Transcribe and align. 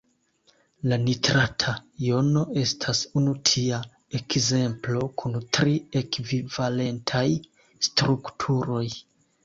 La 0.91 0.97
nitrata 1.01 1.73
jono 2.05 2.45
estas 2.63 3.03
unu 3.21 3.35
tia 3.51 3.83
ekzemplo 4.23 5.05
kun 5.23 5.39
tri 5.59 5.79
ekvivalentaj 6.05 7.27
strukturoj. 7.93 8.87